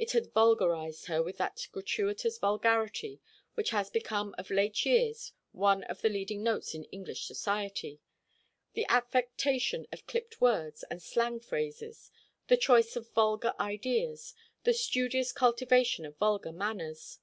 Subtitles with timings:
[0.00, 3.20] It had vulgarised her with that gratuitous vulgarity
[3.54, 8.00] which has become of late years one of the leading notes in English society
[8.72, 12.10] the affectation of clipped words and slang phrases,
[12.48, 17.20] the choice of vulgar ideas, the studious cultivation of vulgar manners.